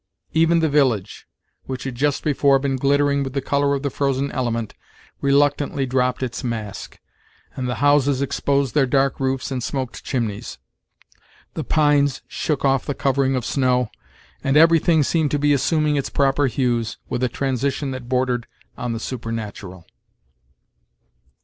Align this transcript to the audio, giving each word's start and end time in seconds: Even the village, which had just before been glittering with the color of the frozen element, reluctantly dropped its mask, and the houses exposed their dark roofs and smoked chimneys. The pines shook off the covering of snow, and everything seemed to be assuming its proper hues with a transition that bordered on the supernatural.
Even 0.33 0.61
the 0.61 0.67
village, 0.67 1.27
which 1.65 1.83
had 1.83 1.93
just 1.93 2.23
before 2.23 2.57
been 2.57 2.75
glittering 2.75 3.21
with 3.21 3.33
the 3.33 3.39
color 3.41 3.75
of 3.75 3.83
the 3.83 3.91
frozen 3.91 4.31
element, 4.31 4.73
reluctantly 5.21 5.85
dropped 5.85 6.23
its 6.23 6.43
mask, 6.43 6.97
and 7.55 7.69
the 7.69 7.75
houses 7.85 8.19
exposed 8.19 8.73
their 8.73 8.87
dark 8.87 9.19
roofs 9.19 9.51
and 9.51 9.61
smoked 9.61 10.03
chimneys. 10.03 10.57
The 11.53 11.63
pines 11.63 12.23
shook 12.27 12.65
off 12.65 12.83
the 12.87 12.95
covering 12.95 13.35
of 13.35 13.45
snow, 13.45 13.91
and 14.43 14.57
everything 14.57 15.03
seemed 15.03 15.29
to 15.29 15.37
be 15.37 15.53
assuming 15.53 15.97
its 15.97 16.09
proper 16.09 16.47
hues 16.47 16.97
with 17.07 17.23
a 17.23 17.29
transition 17.29 17.91
that 17.91 18.09
bordered 18.09 18.47
on 18.75 18.93
the 18.93 18.99
supernatural. 18.99 19.85